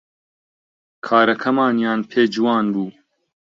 کارەکەمانیان 1.07 1.99
پێ 2.09 2.21
جوان 2.33 2.65
بوو 2.73 2.89